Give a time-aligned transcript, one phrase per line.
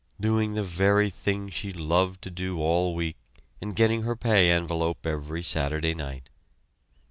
[0.19, 3.17] Doing the very thing she loved to do all week
[3.61, 6.27] and getting her pay envelope every Saturday night.